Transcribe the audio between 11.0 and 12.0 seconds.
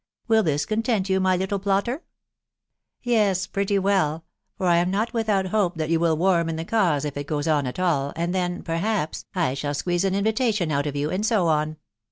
and so on.